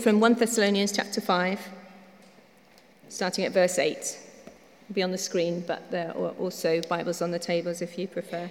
[0.00, 1.60] From 1 Thessalonians chapter 5,
[3.10, 3.98] starting at verse 8.
[3.98, 8.08] It'll be on the screen, but there are also Bibles on the tables if you
[8.08, 8.50] prefer.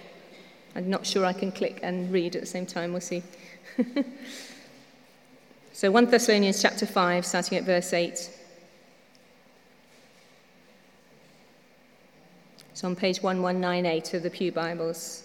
[0.76, 3.24] I'm not sure I can click and read at the same time, we'll see.
[5.72, 8.30] so 1 Thessalonians chapter 5, starting at verse 8.
[12.70, 15.24] It's on page 1198 of the Pew Bibles.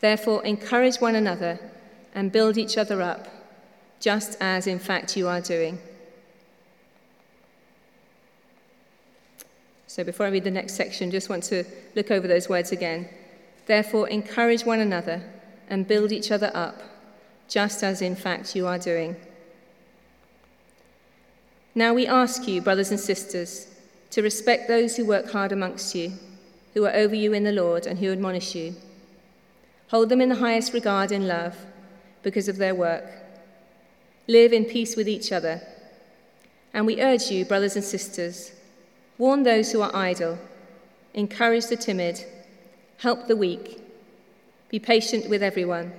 [0.00, 1.58] Therefore, encourage one another
[2.14, 3.28] and build each other up,
[4.00, 5.78] just as in fact you are doing.
[9.86, 13.08] So, before I read the next section, just want to look over those words again.
[13.66, 15.22] Therefore, encourage one another
[15.68, 16.82] and build each other up,
[17.48, 19.16] just as in fact you are doing.
[21.74, 23.66] Now we ask you, brothers and sisters,
[24.10, 26.12] to respect those who work hard amongst you,
[26.74, 28.74] who are over you in the Lord and who admonish you.
[29.88, 31.56] Hold them in the highest regard in love
[32.22, 33.04] because of their work.
[34.26, 35.60] Live in peace with each other.
[36.74, 38.52] And we urge you, brothers and sisters,
[39.16, 40.38] warn those who are idle,
[41.14, 42.24] encourage the timid,
[42.98, 43.80] help the weak,
[44.68, 45.92] be patient with everyone.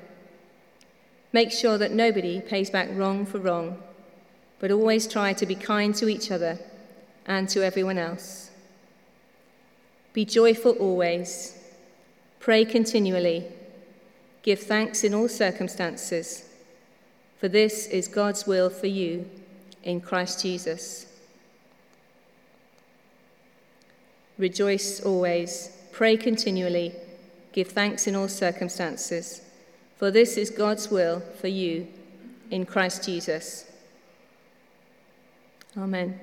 [1.31, 3.81] Make sure that nobody pays back wrong for wrong,
[4.59, 6.59] but always try to be kind to each other
[7.25, 8.51] and to everyone else.
[10.11, 11.57] Be joyful always.
[12.39, 13.45] Pray continually
[14.47, 16.45] Give thanks in all circumstances,
[17.37, 19.29] for this is God's will for you
[19.83, 21.05] in Christ Jesus.
[24.37, 26.93] Rejoice always, pray continually,
[27.51, 29.41] give thanks in all circumstances,
[29.97, 31.85] for this is God's will for you
[32.49, 33.69] in Christ Jesus.
[35.77, 36.17] Amen.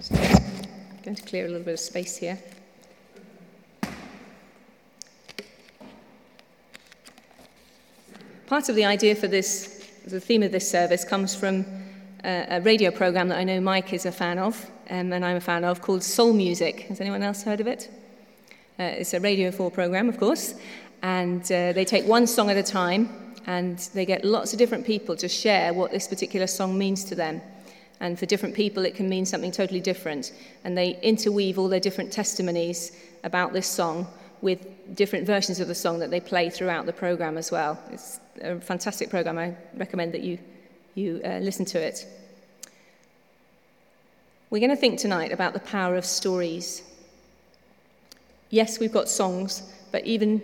[0.00, 2.40] So, I'm going to clear a little bit of space here.
[8.54, 11.66] Part of the idea for this, the theme of this service, comes from
[12.22, 15.38] a, a radio program that I know Mike is a fan of, um, and I'm
[15.38, 16.82] a fan of, called Soul Music.
[16.82, 17.90] Has anyone else heard of it?
[18.78, 20.54] Uh, it's a Radio 4 program, of course,
[21.02, 24.86] and uh, they take one song at a time, and they get lots of different
[24.86, 27.42] people to share what this particular song means to them.
[27.98, 30.30] And for different people, it can mean something totally different.
[30.62, 32.92] And they interweave all their different testimonies
[33.24, 34.06] about this song
[34.44, 37.80] with different versions of the song that they play throughout the program as well.
[37.90, 39.38] It's a fantastic program.
[39.38, 40.38] I recommend that you,
[40.94, 42.06] you uh, listen to it.
[44.50, 46.82] We're going to think tonight about the power of stories.
[48.50, 50.42] Yes, we've got songs, but even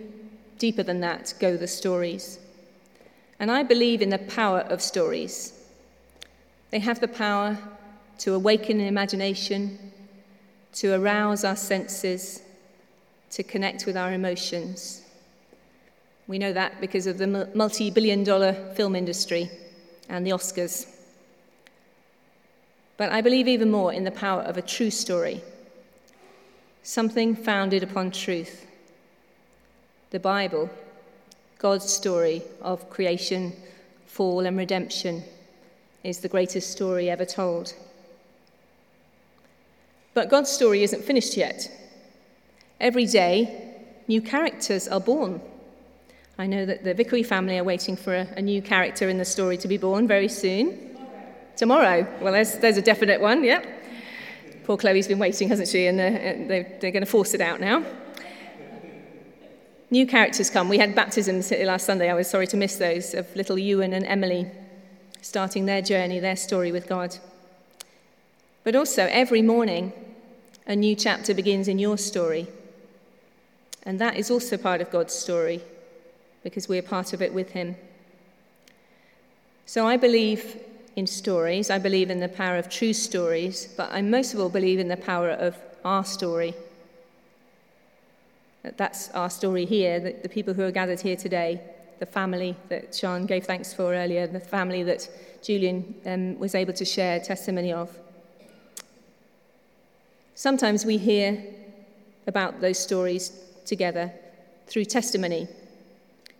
[0.57, 2.39] deeper than that go the stories.
[3.39, 5.53] And I believe in the power of stories.
[6.71, 7.55] They have the power
[8.17, 9.77] to awaken imagination,
[10.73, 12.41] to arouse our senses,
[13.31, 15.01] to connect with our emotions.
[16.27, 19.49] We know that because of the multi billion dollar film industry
[20.09, 20.87] and the Oscars.
[22.97, 25.41] But I believe even more in the power of a true story,
[26.83, 28.67] something founded upon truth.
[30.11, 30.69] The Bible,
[31.57, 33.53] God's story of creation,
[34.05, 35.23] fall, and redemption,
[36.03, 37.73] is the greatest story ever told.
[40.13, 41.71] But God's story isn't finished yet.
[42.81, 43.75] Every day,
[44.07, 45.39] new characters are born.
[46.39, 49.23] I know that the Vickery family are waiting for a, a new character in the
[49.23, 50.97] story to be born very soon.
[51.55, 52.07] Tomorrow.
[52.21, 53.67] Well, there's, there's a definite one, yep.
[54.63, 55.85] Poor Chloe's been waiting, hasn't she?
[55.85, 57.85] And uh, they're, they're going to force it out now.
[59.91, 60.67] New characters come.
[60.67, 62.09] We had baptisms last Sunday.
[62.09, 64.49] I was sorry to miss those of little Ewan and Emily
[65.21, 67.15] starting their journey, their story with God.
[68.63, 69.93] But also, every morning,
[70.65, 72.47] a new chapter begins in your story.
[73.83, 75.61] And that is also part of God's story
[76.43, 77.75] because we're part of it with Him.
[79.65, 80.59] So I believe
[80.95, 84.49] in stories, I believe in the power of true stories, but I most of all
[84.49, 85.55] believe in the power of
[85.85, 86.53] our story.
[88.63, 91.61] That's our story here, the, the people who are gathered here today,
[91.99, 95.09] the family that Sean gave thanks for earlier, the family that
[95.41, 97.97] Julian um, was able to share testimony of.
[100.35, 101.43] Sometimes we hear
[102.27, 103.31] about those stories
[103.65, 104.11] together
[104.67, 105.47] through testimony.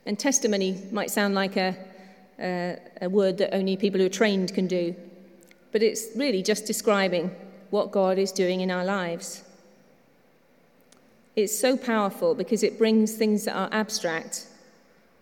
[0.06, 1.76] And testimony might sound like a,
[2.40, 4.96] a, a, word that only people who are trained can do,
[5.72, 7.36] but it's really just describing
[7.70, 9.44] what God is doing in our lives.
[11.36, 14.48] It's so powerful because it brings things that are abstract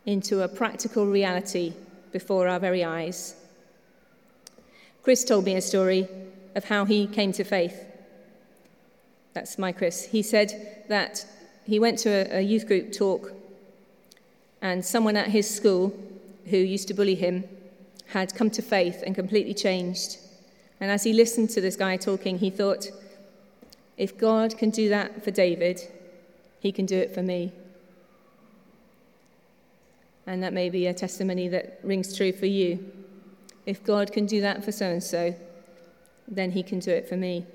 [0.06, 1.74] into a practical reality
[2.12, 3.36] before our very eyes.
[5.04, 6.08] Chris told me a story
[6.56, 7.86] of how he came to faith.
[9.34, 10.06] That's my Chris.
[10.06, 11.26] He said that
[11.70, 13.32] he went to a, a youth group talk,
[14.60, 15.96] and someone at his school
[16.46, 17.44] who used to bully him
[18.08, 20.18] had come to faith and completely changed.
[20.80, 22.90] And as he listened to this guy talking, he thought,
[23.98, 25.80] if God can do that for David,
[26.60, 27.52] he can do it for me.
[30.26, 32.92] And that may be a testimony that rings true for you.
[33.68, 35.36] If God can do that for so and so,
[36.28, 37.46] then he can do it for me.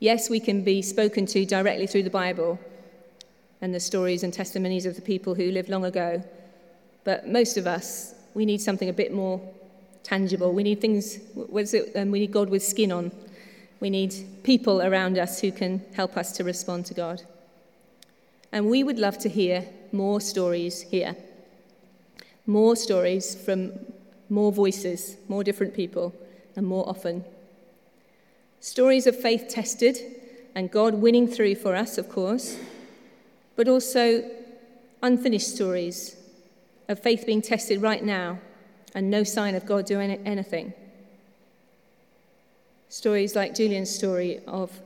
[0.00, 2.58] Yes, we can be spoken to directly through the Bible
[3.60, 6.22] and the stories and testimonies of the people who lived long ago.
[7.02, 9.40] But most of us, we need something a bit more
[10.04, 10.52] tangible.
[10.52, 11.96] We need things, what is it?
[11.96, 13.10] Um, we need God with skin on.
[13.80, 14.14] We need
[14.44, 17.22] people around us who can help us to respond to God.
[18.52, 21.16] And we would love to hear more stories here.
[22.46, 23.72] More stories from
[24.28, 26.14] more voices, more different people,
[26.56, 27.24] and more often.
[28.60, 29.98] Stories of faith tested
[30.54, 32.58] and God winning through for us, of course,
[33.56, 34.28] but also
[35.02, 36.16] unfinished stories
[36.88, 38.38] of faith being tested right now
[38.94, 40.72] and no sign of God doing anything.
[42.88, 44.80] Stories like Julian's story of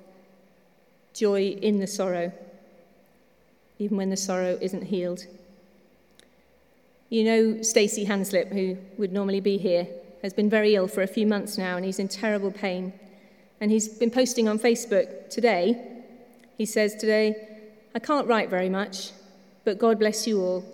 [1.14, 2.32] joy in the sorrow,
[3.78, 5.26] even when the sorrow isn't healed.
[7.08, 9.86] You know, Stacey Hanslip, who would normally be here,
[10.22, 12.92] has been very ill for a few months now and he's in terrible pain.
[13.62, 15.80] And he's been posting on Facebook today.
[16.58, 17.36] He says, Today,
[17.94, 19.12] I can't write very much,
[19.62, 20.64] but God bless you all.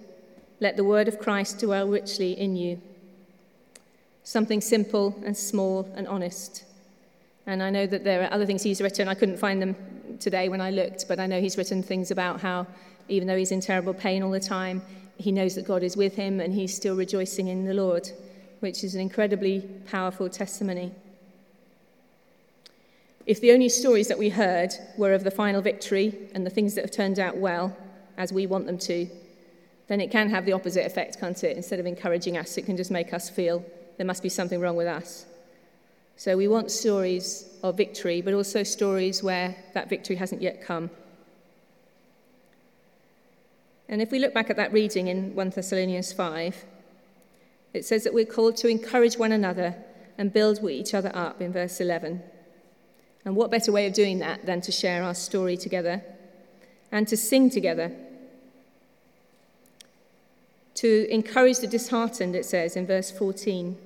[0.59, 2.81] Let the word of Christ dwell richly in you.
[4.25, 6.65] Something simple and small and honest.
[7.47, 9.07] And I know that there are other things he's written.
[9.07, 9.77] I couldn't find them
[10.19, 12.67] today when I looked, but I know he's written things about how,
[13.11, 14.81] even though he's in terrible pain all the time,
[15.19, 18.11] he knows that God is with him and he's still rejoicing in the Lord,
[18.61, 19.61] which is an incredibly
[19.91, 20.91] powerful testimony.
[23.29, 26.75] If the only stories that we heard were of the final victory and the things
[26.75, 27.77] that have turned out well,
[28.17, 29.07] as we want them to,
[29.87, 31.55] then it can have the opposite effect, can't it?
[31.55, 33.63] Instead of encouraging us, it can just make us feel
[33.99, 35.27] there must be something wrong with us.
[36.17, 40.89] So we want stories of victory, but also stories where that victory hasn't yet come.
[43.91, 46.65] And if we look back at that reading in 1 Thessalonians 5,
[47.75, 49.75] it says that we're called to encourage one another
[50.17, 52.23] and build each other up in verse 11.
[53.29, 56.03] And what better way of doing that than to share our story together
[56.91, 57.93] and to sing together?
[60.77, 63.77] To encourage the disheartened, it says in verse 14,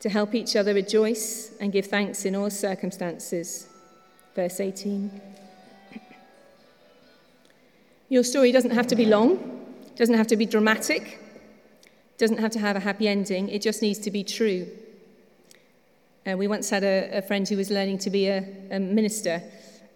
[0.00, 3.68] to help each other rejoice and give thanks in all circumstances.
[4.34, 5.20] Verse 18.
[8.08, 9.64] Your story doesn't have to be long,
[9.94, 11.20] doesn't have to be dramatic,
[12.18, 14.66] doesn't have to have a happy ending, it just needs to be true.
[16.26, 19.42] Uh, we once had a, a, friend who was learning to be a, a minister,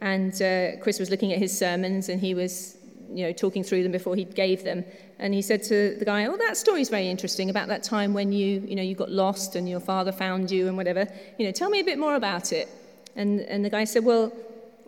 [0.02, 2.76] and uh, Chris was looking at his sermons and he was
[3.10, 4.84] you know, talking through them before he gave them.
[5.18, 8.30] And he said to the guy, "Oh, that story's very interesting about that time when
[8.30, 11.06] you, you know, you got lost and your father found you and whatever.
[11.38, 12.68] You know, tell me a bit more about it."
[13.16, 14.32] And and the guy said, "Well,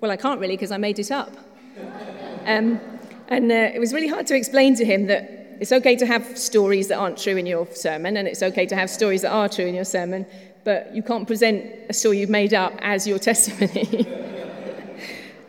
[0.01, 1.35] well, I can't really because I made it up."
[2.47, 2.81] um,
[3.29, 6.39] and uh, it was really hard to explain to him that it's okay to have
[6.39, 9.49] stories that aren't true in your sermon, and it's okay to have stories that are
[9.49, 10.27] true in your sermon,
[10.65, 14.07] but you can't present a story you've made up as your testimony.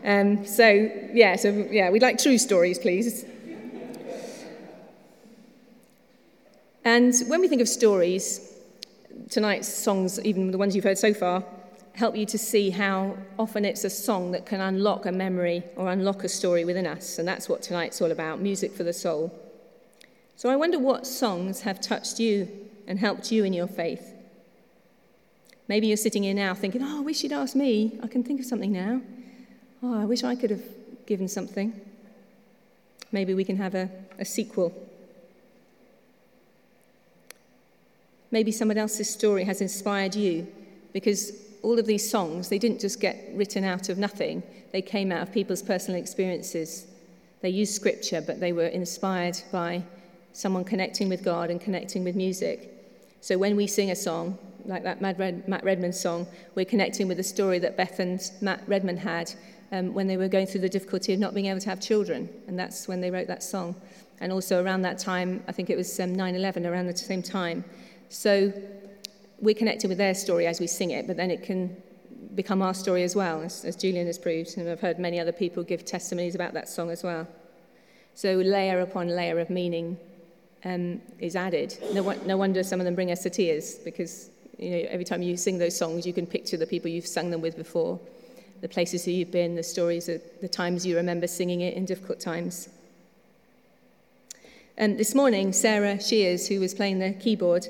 [0.04, 3.26] um, so, yeah, so yeah, we'd like true stories, please.
[6.84, 8.54] And when we think of stories,
[9.30, 11.44] tonight's songs, even the ones you've heard so far,
[11.94, 15.92] help you to see how often it's a song that can unlock a memory or
[15.92, 17.20] unlock a story within us.
[17.20, 19.32] And that's what tonight's all about music for the soul.
[20.36, 22.48] So I wonder what songs have touched you
[22.88, 24.14] and helped you in your faith.
[25.72, 27.98] Maybe you're sitting here now thinking, oh, I wish you'd asked me.
[28.04, 29.02] I can think of something now.
[29.82, 30.66] Oh, I wish I could have
[31.06, 31.80] given something.
[33.14, 34.74] Maybe we can have a, a sequel.
[38.32, 40.46] Maybe someone else's story has inspired you
[40.92, 41.32] because
[41.64, 45.22] all of these songs, they didn't just get written out of nothing, they came out
[45.22, 46.86] of people's personal experiences.
[47.40, 49.84] They used scripture, but they were inspired by
[50.34, 52.74] someone connecting with God and connecting with music.
[53.22, 57.08] So when we sing a song, like that Matt, Red, Matt Redman song, we're connecting
[57.08, 59.34] with the story that Beth and Matt Redman had
[59.72, 62.30] um, when they were going through the difficulty of not being able to have children.
[62.48, 63.76] And that's when they wrote that song.
[64.20, 67.24] And also around that time, I think it was um, 9 11, around the same
[67.24, 67.64] time.
[68.10, 68.54] So
[69.40, 71.76] we're connected with their story as we sing it, but then it can
[72.36, 74.58] become our story as well, as, as Julian has proved.
[74.58, 77.28] And I've heard many other people give testimonies about that song as well.
[78.14, 79.98] So layer upon layer of meaning
[80.66, 81.78] um, is added.
[81.94, 84.30] No, no wonder some of them bring us to tears because
[84.62, 87.32] you know, every time you sing those songs, you can picture the people you've sung
[87.32, 88.00] them with before,
[88.62, 92.20] the places that you've been, the stories, the times you remember singing it in difficult
[92.20, 92.70] times.
[94.78, 97.68] And this morning, Sarah Shears, who was playing the keyboard,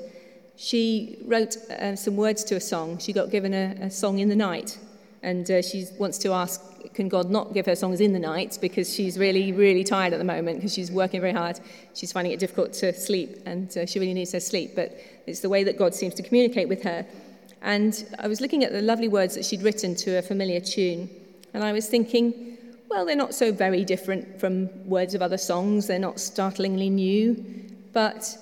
[0.56, 2.98] she wrote uh, some words to a song.
[2.98, 4.78] She got given a, a song in the night,
[5.22, 6.60] and uh, she wants to ask
[6.94, 10.18] can God not give her songs in the night because she's really, really tired at
[10.18, 11.58] the moment because she's working very hard.
[11.94, 14.72] She's finding it difficult to sleep and uh, she really needs her sleep.
[14.74, 14.96] But
[15.26, 17.06] it's the way that God seems to communicate with her.
[17.62, 21.08] And I was looking at the lovely words that she'd written to a familiar tune.
[21.54, 22.58] And I was thinking,
[22.88, 25.86] well, they're not so very different from words of other songs.
[25.86, 27.42] They're not startlingly new.
[27.92, 28.36] But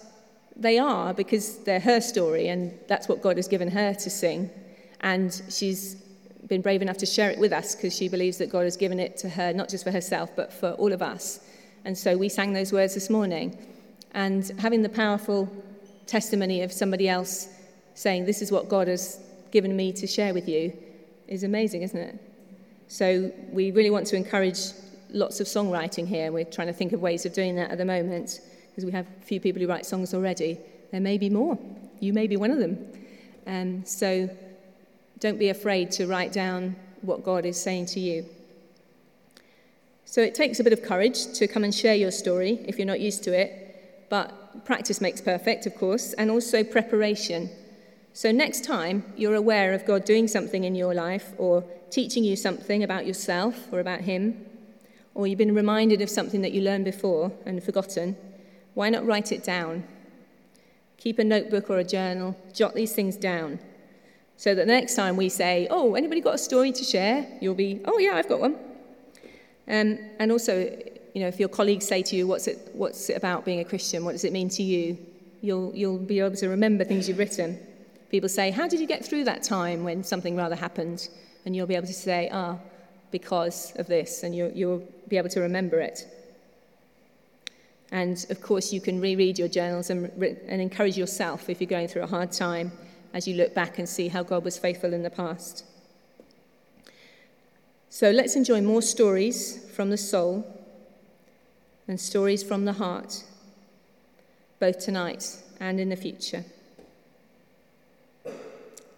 [0.56, 4.50] they are because they're her story and that's what God has given her to sing.
[5.00, 5.96] And she's
[6.50, 8.98] been brave enough to share it with us because she believes that God has given
[8.98, 11.40] it to her, not just for herself, but for all of us.
[11.84, 13.56] And so we sang those words this morning.
[14.12, 15.48] And having the powerful
[16.06, 17.48] testimony of somebody else
[17.94, 19.20] saying, This is what God has
[19.52, 20.72] given me to share with you,
[21.28, 22.20] is amazing, isn't it?
[22.88, 24.58] So we really want to encourage
[25.10, 26.32] lots of songwriting here.
[26.32, 28.40] We're trying to think of ways of doing that at the moment
[28.70, 30.58] because we have a few people who write songs already.
[30.90, 31.56] There may be more.
[32.00, 32.86] You may be one of them.
[33.46, 34.28] And um, so
[35.20, 38.24] don't be afraid to write down what God is saying to you.
[40.06, 42.86] So it takes a bit of courage to come and share your story if you're
[42.86, 47.50] not used to it, but practice makes perfect, of course, and also preparation.
[48.12, 52.34] So next time you're aware of God doing something in your life or teaching you
[52.34, 54.46] something about yourself or about Him,
[55.14, 58.16] or you've been reminded of something that you learned before and forgotten,
[58.74, 59.84] why not write it down?
[60.96, 63.58] Keep a notebook or a journal, jot these things down
[64.40, 67.26] so that the next time we say, Oh, anybody got a story to share?
[67.42, 68.56] You'll be, Oh, yeah, I've got one.
[69.68, 70.60] Um, and also,
[71.14, 73.66] you know, if your colleagues say to you, what's it, what's it about being a
[73.66, 74.02] Christian?
[74.02, 74.96] What does it mean to you?
[75.42, 77.60] You'll, you'll be able to remember things you've written.
[78.10, 81.10] People say, How did you get through that time when something rather happened?
[81.44, 82.56] And you'll be able to say, Ah,
[83.10, 86.06] because of this, and you'll, you'll be able to remember it.
[87.92, 90.06] And of course, you can reread your journals and,
[90.48, 92.72] and encourage yourself if you're going through a hard time
[93.12, 95.64] as you look back and see how God was faithful in the past.
[97.88, 100.46] So let's enjoy more stories from the soul
[101.88, 103.24] and stories from the heart,
[104.60, 106.44] both tonight and in the future.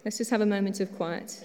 [0.05, 1.43] Let's just have a moment of quiet.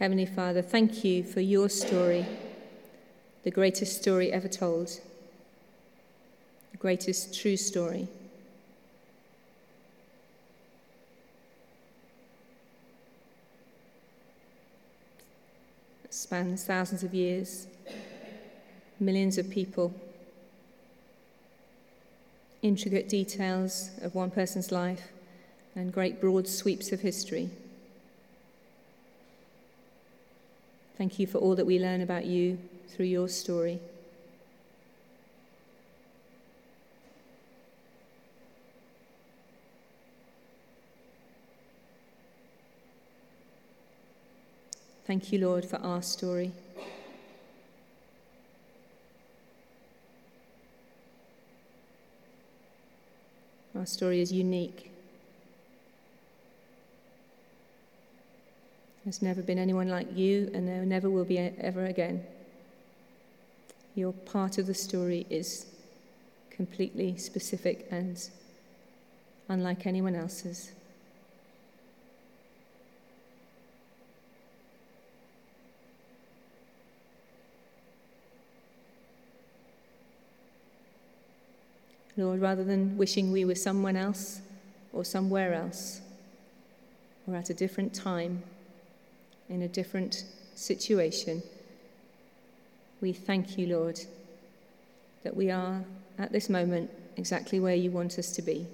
[0.00, 2.26] Heavenly Father, thank you for your story,
[3.44, 5.00] the greatest story ever told,
[6.72, 8.08] the greatest true story.
[16.10, 17.68] Spans thousands of years,
[18.98, 19.94] millions of people,
[22.62, 25.12] intricate details of one person's life,
[25.76, 27.48] and great broad sweeps of history.
[30.96, 32.58] Thank you for all that we learn about you
[32.88, 33.80] through your story.
[45.06, 46.52] Thank you, Lord, for our story.
[53.76, 54.93] Our story is unique.
[59.04, 62.24] There's never been anyone like you, and there never will be ever again.
[63.94, 65.66] Your part of the story is
[66.50, 68.18] completely specific and
[69.48, 70.72] unlike anyone else's.
[82.16, 84.40] Lord, rather than wishing we were someone else
[84.92, 86.00] or somewhere else
[87.26, 88.44] or at a different time
[89.48, 90.24] in a different
[90.54, 91.42] situation,
[93.00, 94.00] we thank you, Lord,
[95.22, 95.84] that we are
[96.18, 98.66] at this moment exactly where you want us to be.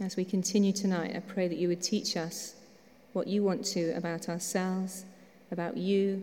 [0.00, 2.54] As we continue tonight, I pray that you would teach us
[3.14, 5.04] what you want to about ourselves,
[5.50, 6.22] about you,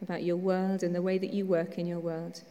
[0.00, 2.42] about your world, and the way that you work in your world.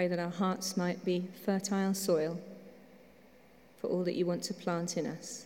[0.00, 2.40] Pray that our hearts might be fertile soil
[3.82, 5.44] for all that you want to plant in us.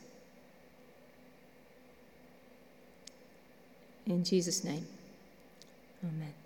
[4.07, 4.87] In Jesus' name,
[6.05, 6.44] amen.